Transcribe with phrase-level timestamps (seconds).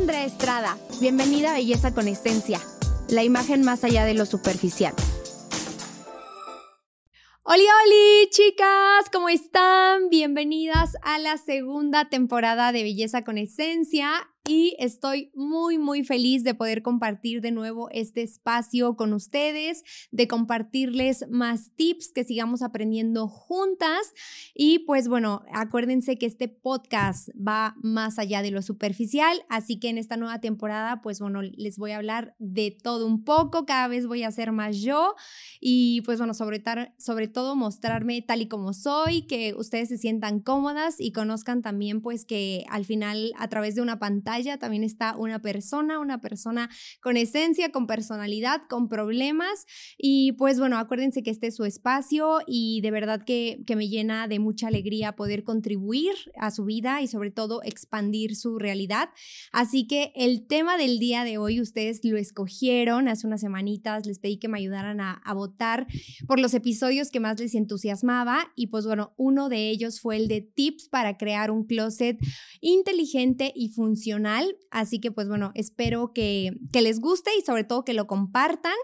[0.00, 0.78] Andrea Estrada.
[0.98, 2.58] Bienvenida a Belleza con Esencia,
[3.10, 4.94] la imagen más allá de lo superficial.
[7.42, 10.08] Hola, hola, chicas, ¿cómo están?
[10.08, 16.54] Bienvenidas a la segunda temporada de Belleza con Esencia y estoy muy, muy feliz de
[16.54, 23.28] poder compartir de nuevo este espacio con ustedes, de compartirles más tips, que sigamos aprendiendo
[23.28, 24.12] juntas.
[24.54, 29.88] Y pues bueno, acuérdense que este podcast va más allá de lo superficial, así que
[29.88, 33.88] en esta nueva temporada, pues bueno, les voy a hablar de todo un poco, cada
[33.88, 35.14] vez voy a ser más yo
[35.60, 36.62] y pues bueno, sobre,
[36.98, 42.00] sobre todo mostrarme tal y como soy, que ustedes se sientan cómodas y conozcan también
[42.00, 46.70] pues que al final a través de una pantalla, también está una persona, una persona
[47.00, 49.66] con esencia, con personalidad, con problemas.
[49.98, 53.88] Y pues bueno, acuérdense que este es su espacio y de verdad que, que me
[53.88, 59.10] llena de mucha alegría poder contribuir a su vida y sobre todo expandir su realidad.
[59.52, 64.18] Así que el tema del día de hoy, ustedes lo escogieron hace unas semanitas, les
[64.18, 65.86] pedí que me ayudaran a, a votar
[66.26, 70.28] por los episodios que más les entusiasmaba y pues bueno, uno de ellos fue el
[70.28, 72.18] de tips para crear un closet
[72.60, 74.19] inteligente y funcional
[74.70, 78.74] Así que pues bueno, espero que, que les guste y sobre todo que lo compartan.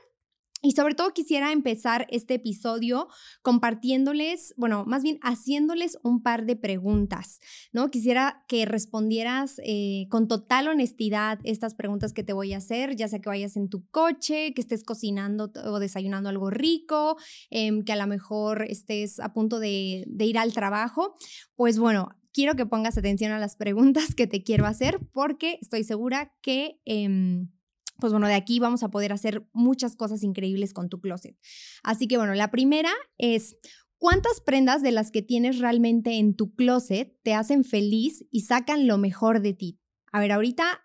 [0.63, 3.09] Y sobre todo quisiera empezar este episodio
[3.43, 7.41] compartiéndoles, bueno, más bien haciéndoles un par de preguntas,
[7.73, 7.91] ¿no?
[7.91, 13.07] Quisiera que respondieras eh, con total honestidad estas preguntas que te voy a hacer, ya
[13.07, 17.17] sea que vayas en tu coche, que estés cocinando o desayunando algo rico,
[17.51, 21.15] em, que a lo mejor estés a punto de, de ir al trabajo.
[21.55, 25.85] Pues bueno, quiero que pongas atención a las preguntas que te quiero hacer porque estoy
[25.85, 26.83] segura que...
[26.85, 27.51] Em,
[27.99, 31.35] pues bueno, de aquí vamos a poder hacer muchas cosas increíbles con tu closet.
[31.83, 33.57] Así que bueno, la primera es,
[33.97, 38.87] ¿cuántas prendas de las que tienes realmente en tu closet te hacen feliz y sacan
[38.87, 39.81] lo mejor de ti?
[40.13, 40.83] A ver, ahorita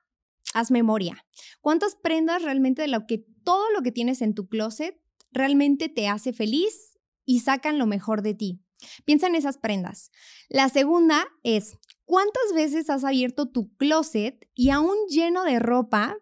[0.53, 1.25] haz memoria.
[1.59, 4.97] ¿Cuántas prendas realmente de lo que todo lo que tienes en tu closet
[5.33, 8.61] realmente te hace feliz y sacan lo mejor de ti?
[9.05, 10.11] Piensa en esas prendas.
[10.49, 16.17] La segunda es, ¿cuántas veces has abierto tu closet y aún lleno de ropa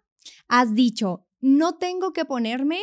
[0.48, 2.82] has dicho, no tengo que ponerme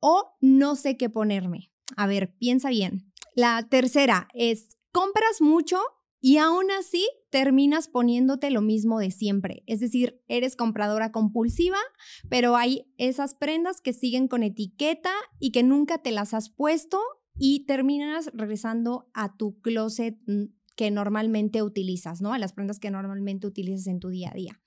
[0.00, 1.70] o no sé qué ponerme?
[1.96, 3.12] A ver, piensa bien.
[3.34, 5.78] La tercera es, compras mucho
[6.20, 9.62] y aún así terminas poniéndote lo mismo de siempre.
[9.66, 11.78] Es decir, eres compradora compulsiva,
[12.28, 17.00] pero hay esas prendas que siguen con etiqueta y que nunca te las has puesto
[17.38, 20.44] y terminas regresando a tu closet mm,
[20.76, 22.32] que normalmente utilizas, ¿no?
[22.32, 24.60] A las prendas que normalmente utilizas en tu día a día.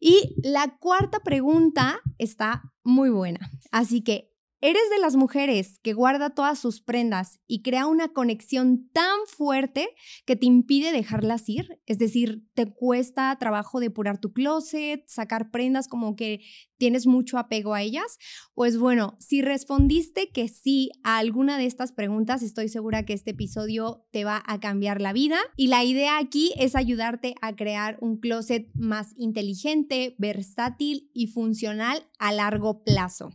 [0.00, 3.50] Y la cuarta pregunta está muy buena.
[3.70, 8.88] Así que, ¿eres de las mujeres que guarda todas sus prendas y crea una conexión
[8.92, 9.88] tan fuerte
[10.26, 11.80] que te impide dejarlas ir?
[11.86, 16.40] Es decir, ¿te cuesta trabajo depurar tu closet, sacar prendas como que
[16.84, 18.18] tienes mucho apego a ellas?
[18.52, 23.30] Pues bueno, si respondiste que sí a alguna de estas preguntas, estoy segura que este
[23.30, 25.38] episodio te va a cambiar la vida.
[25.56, 32.06] Y la idea aquí es ayudarte a crear un closet más inteligente, versátil y funcional
[32.18, 33.30] a largo plazo,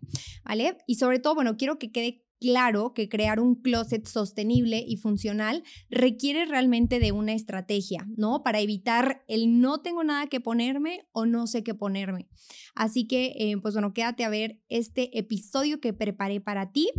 [0.46, 0.78] ¿vale?
[0.86, 5.64] Y sobre todo, bueno, quiero que quede claro que crear un closet sostenible y funcional
[5.90, 8.44] requiere realmente de una estrategia, ¿no?
[8.44, 12.28] Para evitar el no tengo nada que ponerme o no sé qué ponerme.
[12.76, 16.90] Así que, eh, pues bueno, quédate a ver este episodio que preparé para ti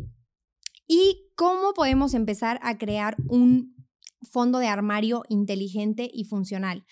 [0.87, 3.75] y cómo podemos empezar a crear un
[4.23, 6.85] fondo de armario inteligente y funcional.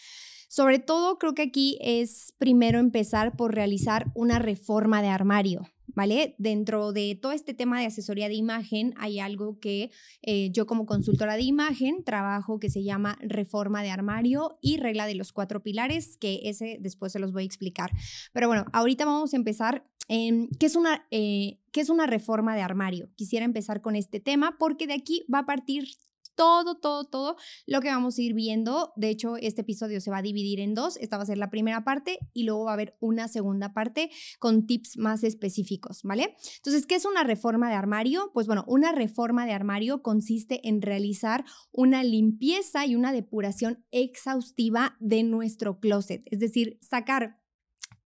[0.49, 5.69] Sobre todo, creo que aquí es primero empezar por realizar una reforma de armario.
[5.95, 6.35] ¿Vale?
[6.39, 9.91] Dentro de todo este tema de asesoría de imagen hay algo que
[10.23, 15.07] eh, yo como consultora de imagen trabajo que se llama reforma de armario y regla
[15.07, 17.91] de los cuatro pilares, que ese después se los voy a explicar.
[18.33, 21.07] Pero bueno, ahorita vamos a empezar qué es una...
[21.11, 23.11] Eh, ¿Qué es una reforma de armario?
[23.15, 25.87] Quisiera empezar con este tema porque de aquí va a partir
[26.39, 28.93] todo, todo, todo lo que vamos a ir viendo.
[28.95, 30.97] De hecho, este episodio se va a dividir en dos.
[30.99, 34.13] Esta va a ser la primera parte y luego va a haber una segunda parte
[34.39, 36.37] con tips más específicos, ¿vale?
[36.59, 38.31] Entonces, ¿qué es una reforma de armario?
[38.33, 44.97] Pues bueno, una reforma de armario consiste en realizar una limpieza y una depuración exhaustiva
[45.01, 47.41] de nuestro closet, es decir, sacar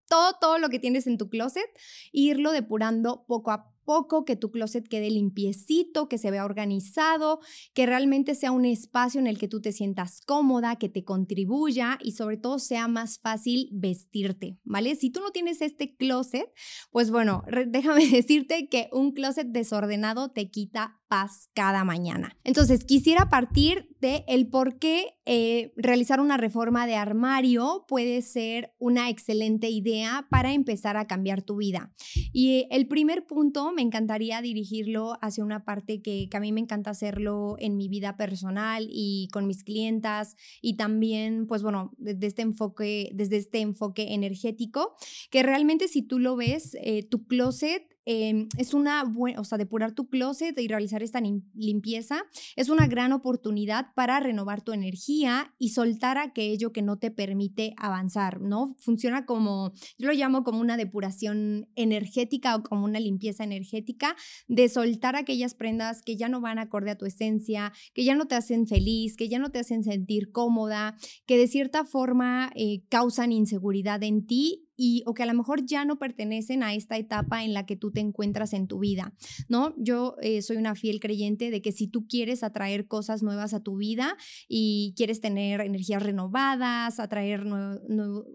[0.08, 1.68] todo, todo lo que tienes en tu closet,
[2.14, 7.40] e irlo depurando poco a poco que tu closet quede limpiecito, que se vea organizado,
[7.74, 11.98] que realmente sea un espacio en el que tú te sientas cómoda, que te contribuya
[12.02, 14.96] y sobre todo sea más fácil vestirte, ¿vale?
[14.96, 16.52] Si tú no tienes este closet,
[16.92, 22.38] pues bueno, déjame decirte que un closet desordenado te quita paz cada mañana.
[22.46, 28.74] Entonces, quisiera partir de el por qué eh, realizar una reforma de armario puede ser
[28.80, 31.92] una excelente idea para empezar a cambiar tu vida.
[32.32, 36.62] Y el primer punto me encantaría dirigirlo hacia una parte que, que a mí me
[36.62, 42.28] encanta hacerlo en mi vida personal y con mis clientas y también, pues bueno, desde
[42.28, 44.96] este enfoque, desde este enfoque energético,
[45.30, 49.60] que realmente si tú lo ves, eh, tu closet Em, es una buena, o sea,
[49.60, 51.22] depurar tu closet y realizar esta
[51.54, 52.24] limpieza
[52.56, 57.74] es una gran oportunidad para renovar tu energía y soltar aquello que no te permite
[57.78, 58.76] avanzar, ¿no?
[58.80, 64.16] Funciona como, yo lo llamo como una depuración energética o como una limpieza energética
[64.48, 68.26] de soltar aquellas prendas que ya no van acorde a tu esencia, que ya no
[68.26, 72.84] te hacen feliz, que ya no te hacen sentir cómoda, que de cierta forma eh,
[72.90, 74.68] causan inseguridad en ti
[75.06, 77.92] o que a lo mejor ya no pertenecen a esta etapa en la que tú
[77.92, 79.14] te encuentras en tu vida,
[79.48, 79.74] ¿no?
[79.78, 83.62] Yo eh, soy una fiel creyente de que si tú quieres atraer cosas nuevas a
[83.62, 84.18] tu vida
[84.48, 87.46] y quieres tener energías renovadas, atraer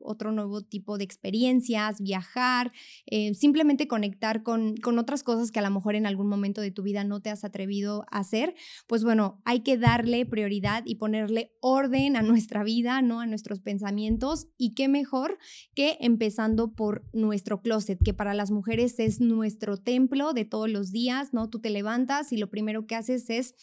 [0.03, 2.73] otro nuevo tipo de experiencias, viajar,
[3.07, 6.71] eh, simplemente conectar con, con otras cosas que a lo mejor en algún momento de
[6.71, 8.55] tu vida no te has atrevido a hacer,
[8.87, 13.21] pues bueno, hay que darle prioridad y ponerle orden a nuestra vida, ¿no?
[13.21, 15.39] A nuestros pensamientos y qué mejor
[15.75, 16.36] que empezar
[16.75, 21.49] por nuestro closet, que para las mujeres es nuestro templo de todos los días, ¿no?
[21.49, 23.55] Tú te levantas y lo primero que haces es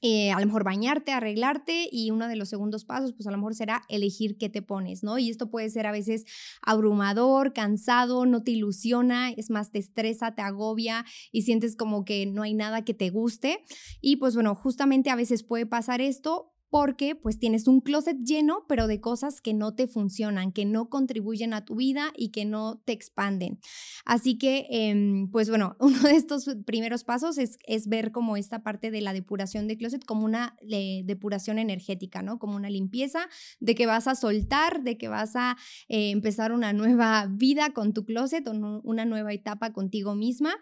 [0.00, 3.36] eh, a lo mejor bañarte, arreglarte y uno de los segundos pasos, pues a lo
[3.36, 5.18] mejor será elegir qué te pones, ¿no?
[5.18, 6.24] Y esto puede ser a veces
[6.62, 12.26] abrumador, cansado, no te ilusiona, es más, te estresa, te agobia y sientes como que
[12.26, 13.64] no hay nada que te guste.
[14.00, 18.64] Y pues bueno, justamente a veces puede pasar esto porque pues tienes un closet lleno,
[18.68, 22.44] pero de cosas que no te funcionan, que no contribuyen a tu vida y que
[22.44, 23.58] no te expanden.
[24.04, 28.62] Así que, em, pues bueno, uno de estos primeros pasos es, es, ver como esta
[28.62, 32.38] parte de la depuración de closet como una eh, depuración energética, ¿no?
[32.38, 33.28] Como una limpieza
[33.60, 35.56] de que vas a soltar, de que vas a
[35.88, 38.52] eh, empezar una nueva vida con tu closet o
[38.84, 40.54] una nueva etapa contigo misma.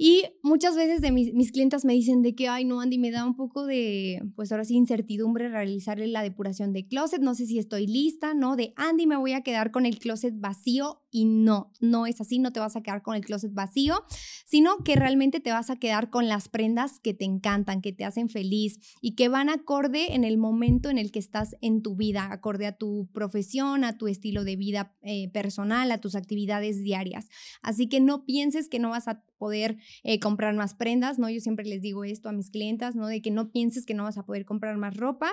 [0.00, 3.10] Y muchas veces de mis, mis clientas me dicen de que, ay, no, Andy, me
[3.10, 7.46] da un poco de, pues ahora sí, incertidumbre realizarle la depuración de closet, no sé
[7.46, 8.54] si estoy lista, ¿no?
[8.54, 12.38] De, Andy, me voy a quedar con el closet vacío y no, no es así,
[12.38, 14.04] no te vas a quedar con el closet vacío,
[14.46, 18.04] sino que realmente te vas a quedar con las prendas que te encantan, que te
[18.04, 21.96] hacen feliz y que van acorde en el momento en el que estás en tu
[21.96, 26.84] vida, acorde a tu profesión, a tu estilo de vida eh, personal, a tus actividades
[26.84, 27.26] diarias.
[27.62, 31.28] Así que no pienses que no vas a poder eh, comprar más prendas, ¿no?
[31.30, 33.06] Yo siempre les digo esto a mis clientas, ¿no?
[33.06, 35.32] De que no pienses que no vas a poder comprar más ropa,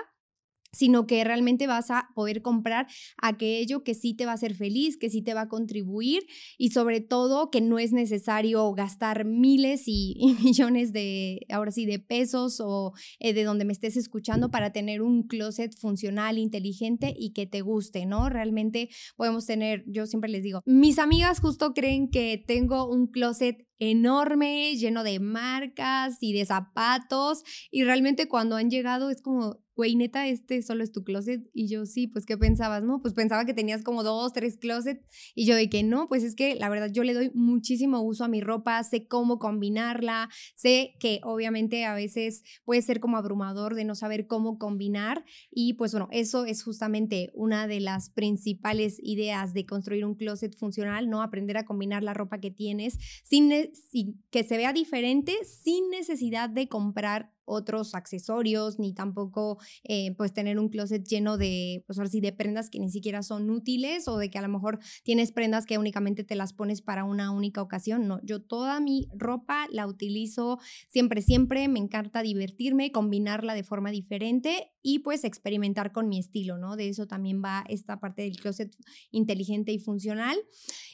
[0.76, 2.86] sino que realmente vas a poder comprar
[3.16, 6.26] aquello que sí te va a hacer feliz, que sí te va a contribuir
[6.58, 11.98] y sobre todo que no es necesario gastar miles y, millones de, ahora sí, de
[11.98, 17.32] pesos o eh, de donde me estés escuchando para tener un closet funcional, inteligente y
[17.32, 18.28] que te guste, ¿no?
[18.28, 23.66] Realmente podemos tener, yo siempre les digo, mis amigas justo creen que tengo un closet
[23.78, 29.94] enorme, lleno de marcas y de zapatos y realmente cuando han llegado es como güey,
[29.94, 31.48] neta, este solo es tu closet.
[31.52, 32.82] Y yo, sí, pues, ¿qué pensabas?
[32.82, 35.04] No, pues pensaba que tenías como dos, tres closets.
[35.34, 38.24] Y yo de que no, pues es que la verdad yo le doy muchísimo uso
[38.24, 43.74] a mi ropa, sé cómo combinarla, sé que obviamente a veces puede ser como abrumador
[43.74, 45.24] de no saber cómo combinar.
[45.50, 50.56] Y pues bueno, eso es justamente una de las principales ideas de construir un closet
[50.56, 51.20] funcional, ¿no?
[51.20, 53.52] Aprender a combinar la ropa que tienes sin,
[53.90, 60.32] sin que se vea diferente, sin necesidad de comprar otros accesorios, ni tampoco eh, pues
[60.32, 64.08] tener un closet lleno de, pues ahora sí, de prendas que ni siquiera son útiles
[64.08, 67.30] o de que a lo mejor tienes prendas que únicamente te las pones para una
[67.30, 68.06] única ocasión.
[68.06, 73.90] No, yo toda mi ropa la utilizo siempre, siempre, me encanta divertirme, combinarla de forma
[73.90, 76.76] diferente y pues experimentar con mi estilo, ¿no?
[76.76, 78.76] De eso también va esta parte del closet
[79.10, 80.36] inteligente y funcional.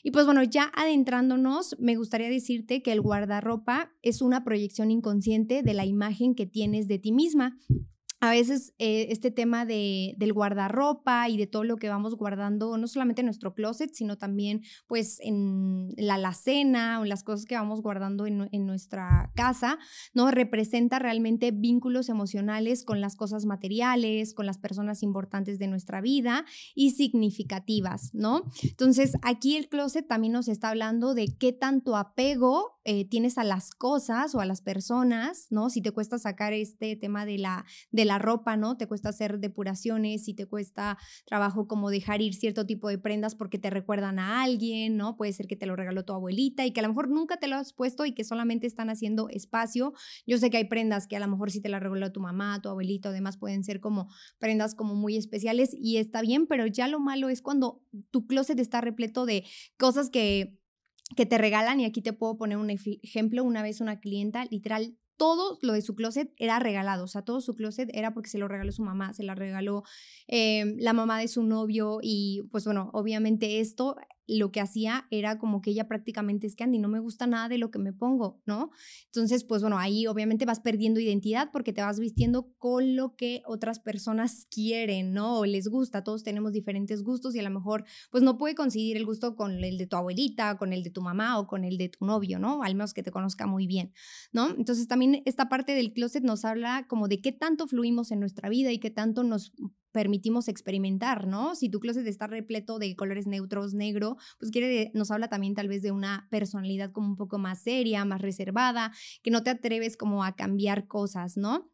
[0.02, 5.62] Y pues bueno, ya adentrándonos, me gustaría decirte que el guardarropa es una proyección inconsciente
[5.62, 7.56] de la imagen que tienes de ti misma
[8.22, 12.78] a veces eh, este tema de, del guardarropa y de todo lo que vamos guardando,
[12.78, 17.46] no solamente en nuestro closet, sino también pues en la alacena o en las cosas
[17.46, 19.80] que vamos guardando en, en, nuestra casa,
[20.14, 20.30] ¿no?
[20.30, 26.44] Representa realmente vínculos emocionales con las cosas materiales, con las personas importantes de nuestra vida
[26.76, 28.44] y significativas, ¿no?
[28.62, 33.44] Entonces aquí el closet también nos está hablando de qué tanto apego eh, tienes a
[33.44, 35.70] las cosas o a las personas, ¿no?
[35.70, 38.76] Si te cuesta sacar este tema de la, de la la ropa, ¿no?
[38.76, 43.34] Te cuesta hacer depuraciones y te cuesta trabajo como dejar ir cierto tipo de prendas
[43.34, 45.16] porque te recuerdan a alguien, ¿no?
[45.16, 47.48] Puede ser que te lo regaló tu abuelita y que a lo mejor nunca te
[47.48, 49.94] lo has puesto y que solamente están haciendo espacio.
[50.26, 52.60] Yo sé que hay prendas que a lo mejor si te la regaló tu mamá,
[52.60, 56.88] tu abuelito, además pueden ser como prendas como muy especiales y está bien, pero ya
[56.88, 59.44] lo malo es cuando tu closet está repleto de
[59.78, 60.58] cosas que
[61.14, 64.96] que te regalan y aquí te puedo poner un ejemplo, una vez una clienta literal
[65.22, 68.38] todo lo de su closet era regalado, o sea, todo su closet era porque se
[68.38, 69.84] lo regaló su mamá, se la regaló
[70.26, 73.94] em, la mamá de su novio y pues bueno, obviamente esto
[74.38, 77.48] lo que hacía era como que ella prácticamente es que Andy, no me gusta nada
[77.48, 78.70] de lo que me pongo, ¿no?
[79.06, 83.42] Entonces, pues bueno, ahí obviamente vas perdiendo identidad porque te vas vistiendo con lo que
[83.46, 85.38] otras personas quieren, ¿no?
[85.38, 88.96] O les gusta, todos tenemos diferentes gustos y a lo mejor pues no puede conseguir
[88.96, 91.78] el gusto con el de tu abuelita, con el de tu mamá o con el
[91.78, 92.62] de tu novio, ¿no?
[92.62, 93.92] Al menos que te conozca muy bien,
[94.32, 94.50] ¿no?
[94.50, 98.48] Entonces también esta parte del closet nos habla como de qué tanto fluimos en nuestra
[98.48, 99.52] vida y qué tanto nos
[99.92, 101.54] permitimos experimentar, ¿no?
[101.54, 105.68] Si tu closet está repleto de colores neutros, negro, pues quiere, nos habla también tal
[105.68, 109.96] vez de una personalidad como un poco más seria, más reservada, que no te atreves
[109.96, 111.70] como a cambiar cosas, ¿no?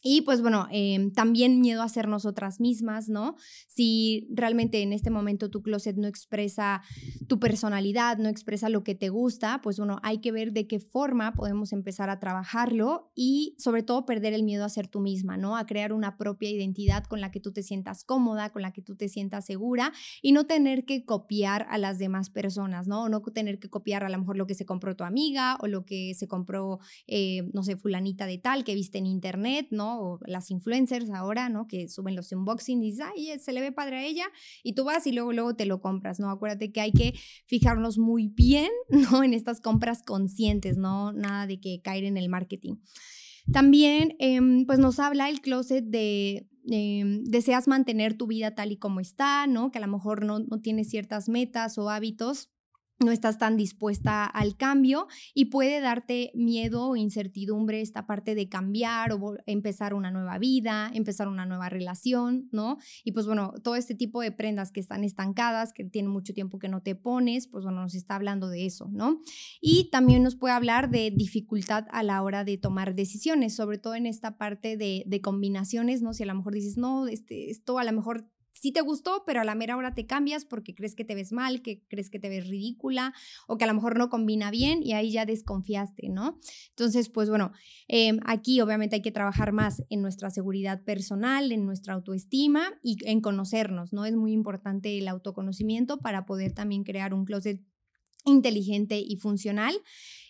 [0.00, 3.36] Y pues bueno, em, también miedo a ser nosotras mismas, ¿no?
[3.66, 6.82] Si realmente en este momento tu closet no expresa
[7.26, 10.80] tu personalidad, no expresa lo que te gusta, pues bueno, hay que ver de qué
[10.80, 15.36] forma podemos empezar a trabajarlo y sobre todo perder el miedo a ser tú misma,
[15.36, 15.56] ¿no?
[15.56, 18.82] A crear una propia identidad con la que tú te sientas cómoda, con la que
[18.82, 23.04] tú te sientas segura y no tener que copiar a las demás personas, ¿no?
[23.04, 25.66] O no tener que copiar a lo mejor lo que se compró tu amiga o
[25.66, 29.87] lo que se compró, eh, no sé, fulanita de tal que viste en internet, ¿no?
[29.96, 31.66] O las influencers ahora, ¿no?
[31.66, 34.26] Que suben los unboxing y dices, ay, se le ve padre a ella,
[34.62, 36.30] y tú vas y luego, luego te lo compras, ¿no?
[36.30, 37.14] Acuérdate que hay que
[37.46, 39.22] fijarnos muy bien, ¿no?
[39.22, 41.12] En estas compras conscientes, ¿no?
[41.12, 42.76] Nada de que caer en el marketing.
[43.52, 48.76] También, em, pues nos habla el closet de em, deseas mantener tu vida tal y
[48.76, 49.70] como está, ¿no?
[49.70, 52.50] Que a lo mejor no, no tienes ciertas metas o hábitos
[53.00, 58.48] no estás tan dispuesta al cambio y puede darte miedo o incertidumbre esta parte de
[58.48, 62.78] cambiar o empezar una nueva vida, empezar una nueva relación, ¿no?
[63.04, 66.58] Y pues bueno, todo este tipo de prendas que están estancadas, que tienen mucho tiempo
[66.58, 69.20] que no te pones, pues bueno, nos está hablando de eso, ¿no?
[69.60, 73.94] Y también nos puede hablar de dificultad a la hora de tomar decisiones, sobre todo
[73.94, 76.12] en esta parte de, de combinaciones, ¿no?
[76.14, 78.28] Si a lo mejor dices, no, este, esto a lo mejor
[78.60, 81.32] sí te gustó, pero a la mera hora te cambias porque crees que te ves
[81.32, 83.14] mal, que crees que te ves ridícula
[83.46, 86.38] o que a lo mejor no combina bien y ahí ya desconfiaste, ¿no?
[86.70, 87.52] Entonces, pues bueno,
[87.86, 92.96] em, aquí obviamente hay que trabajar más en nuestra seguridad personal, en nuestra autoestima y
[93.08, 94.04] en conocernos, ¿no?
[94.04, 97.60] Es muy importante el autoconocimiento para poder también crear un closet
[98.24, 99.74] inteligente y funcional.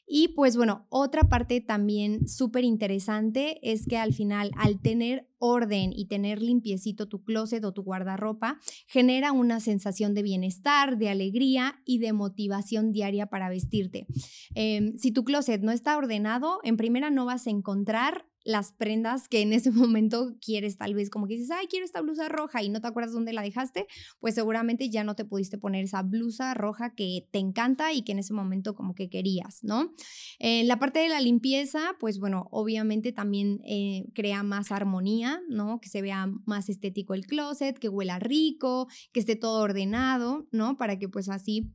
[0.09, 5.93] Y pues bueno, otra parte también súper interesante es que al final, al tener orden
[5.95, 11.83] y tener limpiecito tu closet o tu guardarropa, genera una sensación de bienestar, de alegría
[11.85, 14.07] y de motivación diaria para vestirte.
[14.55, 19.28] Em, si tu closet no está ordenado, en primera no vas a encontrar las prendas
[19.28, 22.62] que en ese momento quieres, tal vez como que dices, ay, quiero esta blusa roja
[22.62, 23.87] y no te acuerdas dónde la dejaste,
[24.21, 28.12] pues seguramente ya no te pudiste poner esa blusa roja que te encanta y que
[28.12, 29.93] en ese momento como que querías, ¿no?
[30.38, 35.78] En la parte de la limpieza, pues bueno, obviamente también eh, crea más armonía, ¿no?
[35.78, 40.78] Que se vea más estético el closet, que huela rico, que esté todo ordenado, ¿no?
[40.78, 41.71] Para que pues así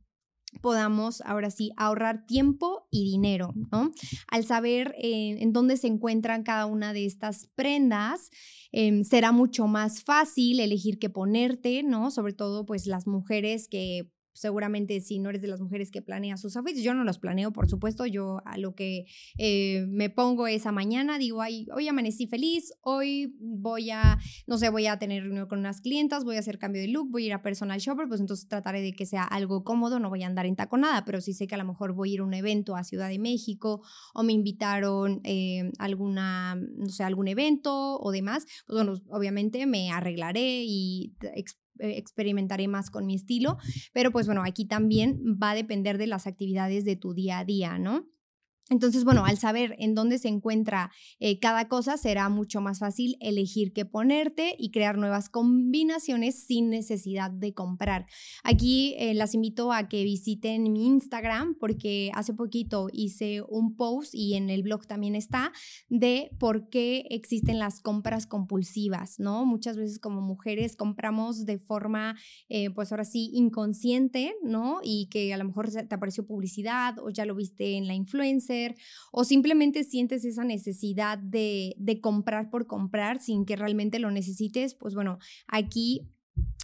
[0.60, 3.90] podamos ahora sí ahorrar tiempo y dinero, ¿no?
[4.28, 8.30] Al saber eh, en dónde se encuentran cada una de estas prendas,
[8.72, 12.10] em, será mucho más fácil elegir qué ponerte, ¿no?
[12.10, 16.36] Sobre todo, pues las mujeres que seguramente si no eres de las mujeres que planea
[16.36, 19.06] sus outfits, yo no los planeo, por supuesto, yo a lo que
[19.38, 24.68] eh, me pongo esa mañana, digo, Ay, hoy amanecí feliz, hoy voy a, no sé,
[24.68, 27.26] voy a tener reunión con unas clientas, voy a hacer cambio de look, voy a
[27.26, 30.26] ir a personal shopper, pues entonces trataré de que sea algo cómodo, no voy a
[30.26, 32.34] andar en taconada, pero sí sé que a lo mejor voy a ir a un
[32.34, 33.82] evento a Ciudad de México
[34.14, 39.90] o me invitaron eh, alguna, no sé, algún evento o demás, pues bueno, obviamente me
[39.90, 41.14] arreglaré y
[41.78, 43.58] experimentaré más con mi estilo,
[43.92, 47.44] pero pues bueno, aquí también va a depender de las actividades de tu día a
[47.44, 48.06] día, ¿no?
[48.70, 50.90] Entonces, bueno, al saber en dónde se encuentra
[51.20, 56.70] eh, cada cosa, será mucho más fácil elegir qué ponerte y crear nuevas combinaciones sin
[56.70, 58.06] necesidad de comprar.
[58.42, 64.14] Aquí eh, las invito a que visiten mi Instagram porque hace poquito hice un post
[64.14, 65.52] y en el blog también está
[65.90, 69.44] de por qué existen las compras compulsivas, ¿no?
[69.44, 72.16] Muchas veces como mujeres compramos de forma,
[72.48, 74.80] eh, pues ahora sí, inconsciente, ¿no?
[74.82, 78.53] Y que a lo mejor te apareció publicidad o ya lo viste en la influencer
[79.12, 84.74] o simplemente sientes esa necesidad de, de comprar por comprar sin que realmente lo necesites,
[84.74, 86.08] pues bueno, aquí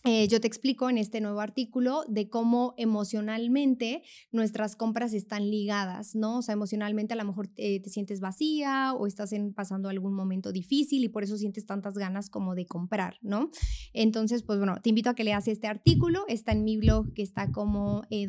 [0.04, 4.02] eh, yo te explico en este nuevo artículo de cómo emocionalmente
[4.33, 6.38] nuestras compras están ligadas, ¿no?
[6.38, 11.04] O sea, emocionalmente a lo mejor te, sientes vacía o estás pasando algún momento difícil
[11.04, 13.50] y por eso sientes tantas ganas como de comprar, ¿no?
[13.92, 17.23] Entonces, pues bueno, te invito a que leas este artículo, está en mi blog que
[17.23, 18.26] está como eh,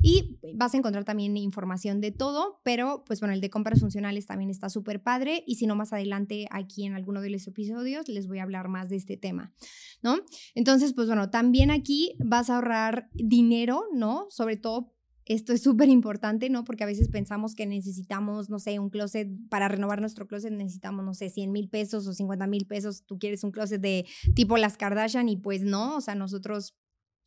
[0.00, 4.26] y vas a encontrar también información de todo, pero pues bueno, el de compras funcionales
[4.26, 8.08] también está súper padre y si no más adelante aquí en alguno de los episodios
[8.08, 9.52] les voy a hablar más de este tema,
[10.02, 10.18] ¿no?
[10.54, 14.26] Entonces, pues bueno, también aquí vas a ahorrar dinero, ¿no?
[14.30, 14.94] Sobre todo
[15.26, 16.64] esto es súper importante, ¿no?
[16.64, 21.04] Porque a veces pensamos que necesitamos, no sé, un closet, para renovar nuestro closet necesitamos,
[21.04, 23.04] no sé, 100 mil pesos o 50 mil pesos.
[23.06, 26.74] Tú quieres un closet de tipo las Kardashian y pues no, o sea, nosotros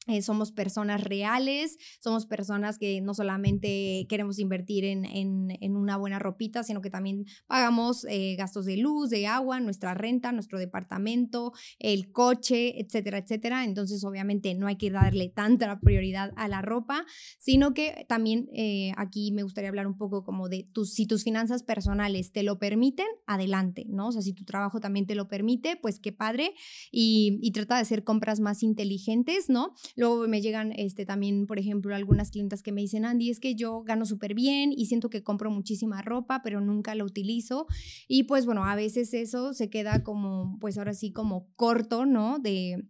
[0.08, 6.18] eh, somos personas reales, somos personas que no solamente queremos invertir en, en, una buena
[6.18, 11.52] ropita, sino que también pagamos eh, gastos de luz, de agua, nuestra renta, nuestro departamento,
[11.80, 13.66] el coche, etcétera, etcétera.
[13.66, 17.06] Entonces, obviamente, no hay que darle tanta prioridad a la ropa,
[17.38, 21.24] sino que también eh, aquí me gustaría hablar un poco como de tus, si tus
[21.24, 24.08] finanzas personales te lo permiten, adelante, ¿no?
[24.08, 26.54] O sea, si tu trabajo también te lo permite, pues qué padre
[26.92, 29.74] y, y trata de hacer compras más inteligentes, ¿no?
[29.98, 33.56] Luego me llegan este, también, por ejemplo, algunas clientas que me dicen, Andy, es que
[33.56, 37.66] yo gano súper bien y siento que compro muchísima ropa, pero nunca la utilizo.
[38.08, 42.38] Y pues bueno, a veces eso se queda como, pues ahora sí, como corto, ¿no?
[42.38, 42.88] De,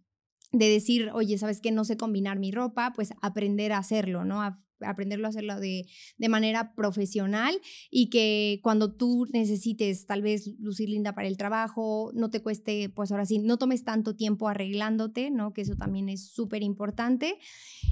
[0.52, 1.72] de decir, oye, ¿sabes qué?
[1.72, 4.42] No sé combinar mi ropa, pues aprender a hacerlo, ¿no?
[4.80, 7.58] Aprenderlo a hacerlo de, de, manera profesional
[7.90, 12.88] y que cuando tú necesites tal vez lucir linda para el trabajo, no te cueste,
[12.88, 15.52] pues ahora sí, no tomes tanto tiempo arreglándote, ¿no?
[15.52, 17.38] Que eso también es súper importante.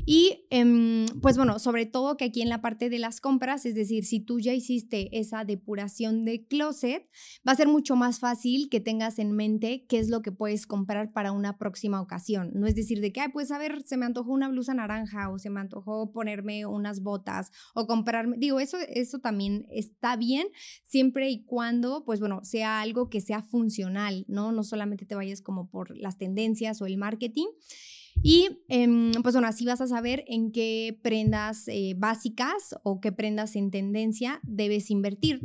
[0.04, 3.74] Y em, pues bueno, sobre todo que aquí en la parte de las compras, es
[3.74, 7.08] decir, si tú ya hiciste esa depuración de closet,
[7.46, 10.66] va a ser mucho más fácil que tengas en mente qué es lo que puedes
[10.66, 12.50] comprar para una próxima ocasión.
[12.54, 15.30] No es decir de que, ay, pues a ver, se me antojó una blusa naranja
[15.30, 20.48] o se me antojó ponerme unas botas o comprarme, digo, eso, eso también está bien
[20.84, 24.52] siempre y cuando, pues bueno, sea algo que sea funcional, ¿no?
[24.52, 27.46] No solamente te vayas como por las tendencias o el marketing.
[28.22, 33.12] Y em, pues bueno, así vas a saber en qué prendas eh, básicas o qué
[33.12, 35.40] prendas en tendencia debes invertir.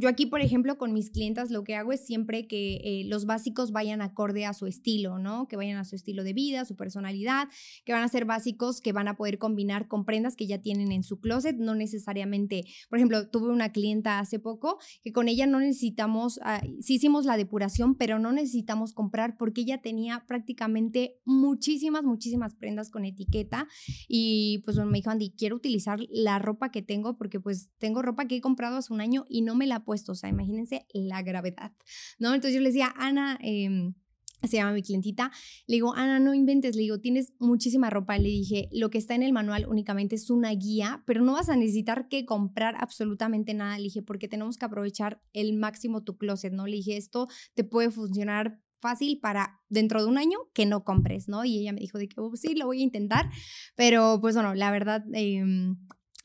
[0.00, 3.26] Yo aquí, por ejemplo, con mis clientas lo que hago es siempre que eh, los
[3.26, 5.48] básicos vayan acorde a su estilo, ¿no?
[5.48, 7.48] Que vayan a su estilo de vida, su personalidad,
[7.84, 10.92] que van a ser básicos que van a poder combinar con prendas que ya tienen
[10.92, 15.48] en su closet, no necesariamente, por ejemplo, tuve una clienta hace poco que con ella
[15.48, 21.18] no necesitamos, ah, sí hicimos la depuración, pero no necesitamos comprar porque ella tenía prácticamente
[21.24, 23.66] muchísimas, muchísimas prendas con etiqueta
[24.06, 28.28] y pues me dijo, Andy, quiero utilizar la ropa que tengo porque pues tengo ropa
[28.28, 31.22] que he comprado hace un año y no me la puesto, o sea, imagínense la
[31.22, 31.72] gravedad,
[32.18, 32.34] ¿no?
[32.34, 33.94] Entonces yo le decía, Ana, eh,
[34.42, 35.32] se llama mi clientita,
[35.66, 39.14] le digo, Ana, no inventes, le digo, tienes muchísima ropa, le dije, lo que está
[39.14, 43.54] en el manual únicamente es una guía, pero no vas a necesitar que comprar absolutamente
[43.54, 46.66] nada, le dije, porque tenemos que aprovechar el máximo tu closet, ¿no?
[46.66, 51.28] Le dije, esto te puede funcionar fácil para dentro de un año que no compres,
[51.28, 51.46] ¿no?
[51.46, 53.30] Y ella me dijo de que oh, sí, lo voy a intentar,
[53.74, 55.42] pero pues bueno, la verdad, eh,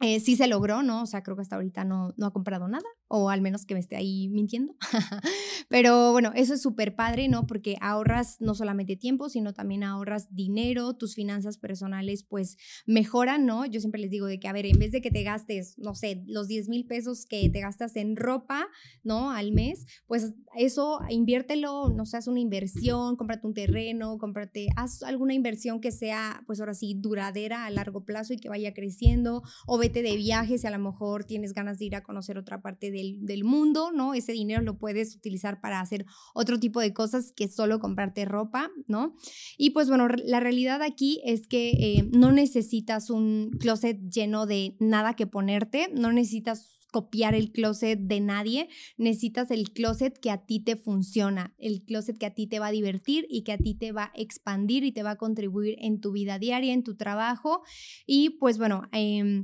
[0.02, 1.04] eh, sí se logró, ¿no?
[1.04, 2.84] O sea, creo que hasta ahorita no, no ha comprado nada,
[3.16, 4.76] o al menos que me esté ahí mintiendo.
[5.70, 7.46] Pero bueno, eso es súper padre, ¿no?
[7.46, 13.68] Porque ahorras no solamente tiempo, sino también ahorras dinero, tus finanzas personales pues mejoran, ¿no?
[13.68, 15.94] Yo siempre les digo de que, a ver, en vez de que te gastes, no
[15.94, 18.68] sé, los 10 mil pesos que te gastas en ropa,
[19.04, 19.30] ¿no?
[19.30, 25.04] Al mes, pues eso inviértelo, no sé, haz una inversión, cómprate un terreno, cómprate, haz
[25.04, 29.44] alguna inversión que sea, pues ahora sí, duradera a largo plazo y que vaya creciendo,
[29.68, 32.64] o vete de viajes si a lo mejor tienes ganas de ir a conocer otra
[32.64, 34.14] parte de del, mundo, ¿no?
[34.14, 38.72] Ese dinero lo puedes utilizar para hacer otro tipo de cosas que solo comprarte ropa,
[38.88, 39.16] ¿no?
[39.58, 44.76] Y pues bueno, la realidad aquí es que eh, no necesitas un closet lleno de
[44.80, 50.46] nada que ponerte, no necesitas copiar el closet de nadie, necesitas el closet que a
[50.46, 53.58] ti te funciona, el closet que a ti te va a divertir y que a
[53.58, 56.84] ti te va a expandir y te va a contribuir en tu vida diaria, en
[56.84, 57.64] tu trabajo.
[58.06, 59.44] Y pues bueno, eh,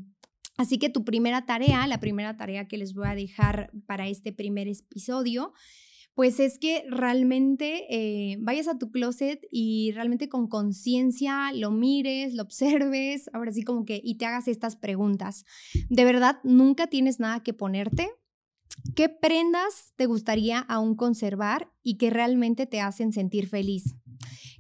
[0.59, 4.33] Así que tu primera tarea, la primera tarea que les voy a dejar para este
[4.33, 5.53] primer episodio,
[6.15, 12.33] pues es que realmente eh, vayas a tu closet y realmente con conciencia lo mires,
[12.33, 15.45] lo observes, ahora sí como que y te hagas estas preguntas.
[15.87, 18.09] ¿De verdad nunca tienes nada que ponerte?
[18.97, 23.95] ¿Qué prendas te gustaría aún conservar y que realmente te hacen sentir feliz?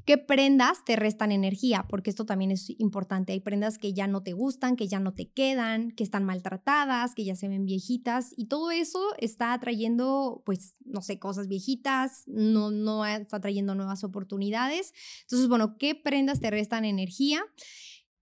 [0.09, 1.85] ¿Qué prendas te restan energía?
[1.87, 3.33] Porque esto también es importante.
[3.33, 7.13] Hay prendas que ya no te gustan, que ya no te quedan, que están maltratadas,
[7.13, 12.23] que ya se ven viejitas y todo eso está atrayendo, pues, no sé, cosas viejitas,
[12.25, 14.93] no, no está trayendo nuevas oportunidades.
[15.21, 17.43] Entonces, bueno, ¿qué prendas te restan energía?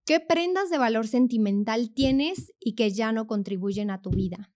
[0.06, 4.52] ¿Qué prendas de valor sentimental tienes y que ya no contribuyen a tu vida?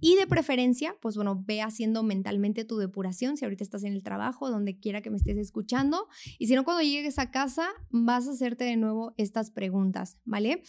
[0.00, 4.02] Y de preferencia, pues bueno, ve haciendo mentalmente tu depuración, si ahorita estás en el
[4.02, 6.08] trabajo, donde quiera que me estés escuchando.
[6.38, 10.62] Y si no, cuando llegues a casa, vas a hacerte de nuevo estas preguntas, ¿vale?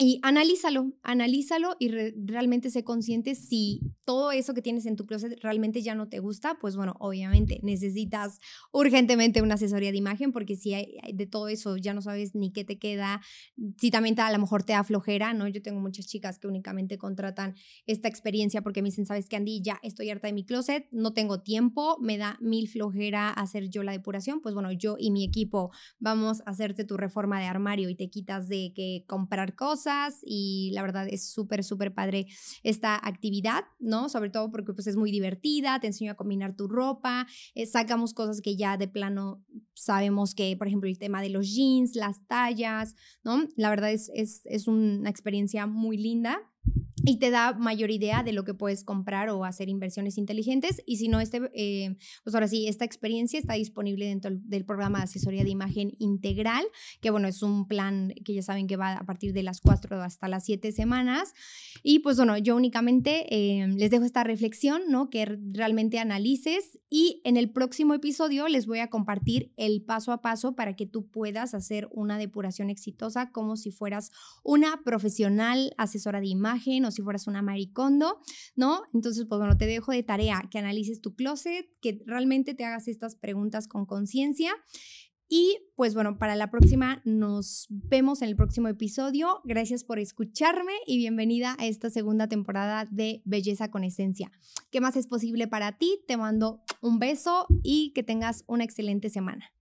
[0.00, 5.36] Y analízalo, analízalo y realmente sé consciente si todo eso que tienes en tu closet
[5.42, 8.38] realmente ya no te gusta, pues bueno, obviamente necesitas
[8.70, 12.52] urgentemente una asesoría de imagen porque si hay, de todo eso ya no sabes ni
[12.52, 13.20] qué te queda,
[13.76, 15.48] si también a lo mejor te da flojera, ¿no?
[15.48, 17.56] Yo tengo muchas chicas que únicamente contratan
[17.86, 19.62] esta experiencia porque me dicen, ¿sabes qué, Andy?
[19.62, 23.82] Ya estoy harta de mi closet, no tengo tiempo, me da mil flojera hacer yo
[23.82, 27.88] la depuración, pues bueno, yo y mi equipo vamos a hacerte tu reforma de armario
[27.88, 29.56] y te quitas de que comprar
[30.22, 32.26] y la verdad es súper, súper padre
[32.62, 34.08] esta actividad, ¿no?
[34.08, 38.14] Sobre todo porque pues es muy divertida, te enseño a combinar tu ropa, eh, sacamos
[38.14, 42.26] cosas que ya de plano sabemos que, por ejemplo, el tema de los jeans, las
[42.26, 43.48] tallas, ¿no?
[43.56, 46.40] La verdad es, es, es una experiencia muy linda
[47.08, 50.82] y te da mayor idea de lo que puedes comprar o hacer inversiones inteligentes.
[50.84, 54.98] Y si no, este, eh, pues ahora sí, esta experiencia está disponible dentro del programa
[54.98, 56.64] de asesoría de imagen integral,
[57.00, 60.02] que bueno, es un plan que ya saben que va a partir de las 4
[60.02, 61.32] hasta las 7 semanas.
[61.82, 65.08] Y pues bueno, yo únicamente eh, les dejo esta reflexión, ¿no?
[65.08, 70.20] Que realmente analices y en el próximo episodio les voy a compartir el paso a
[70.20, 74.10] paso para que tú puedas hacer una depuración exitosa como si fueras
[74.42, 78.18] una profesional asesora de imagen si fueras una maricondo,
[78.56, 78.82] ¿no?
[78.92, 82.88] Entonces, pues bueno, te dejo de tarea que analices tu closet, que realmente te hagas
[82.88, 84.52] estas preguntas con conciencia.
[85.28, 89.40] Y pues bueno, para la próxima nos vemos en el próximo episodio.
[89.44, 94.32] Gracias por escucharme y bienvenida a esta segunda temporada de Belleza con Esencia.
[94.70, 96.00] ¿Qué más es posible para ti?
[96.08, 99.52] Te mando un beso y que tengas una excelente semana.